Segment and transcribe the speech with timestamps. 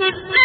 [0.00, 0.37] Ha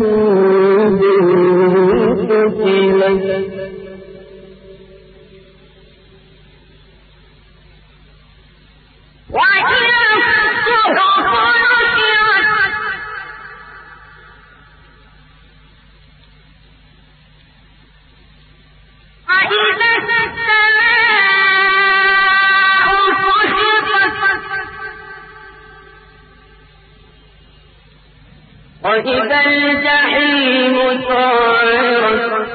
[28.89, 30.75] وإذا الجحيم
[31.07, 32.47] سعرت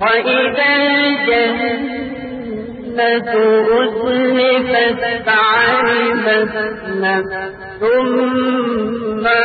[0.00, 2.02] وإذا الجنة
[3.82, 6.54] أزلفت علمت
[7.00, 7.82] نفس
[9.22, 9.44] ما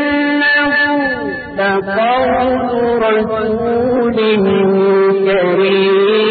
[1.87, 4.17] قول رسول
[5.25, 6.30] كريم.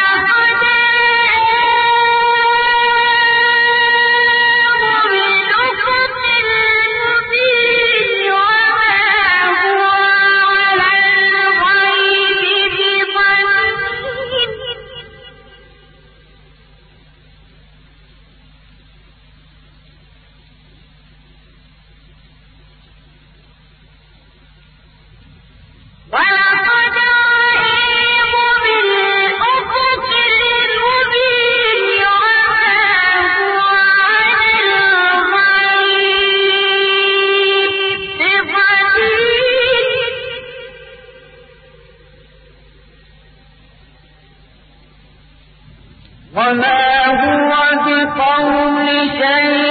[48.90, 49.69] بقول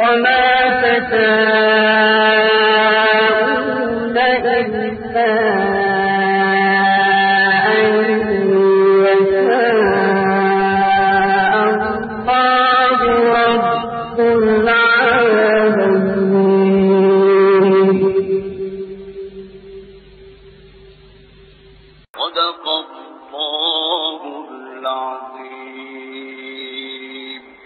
[0.00, 0.42] وما
[0.82, 1.89] تشاءون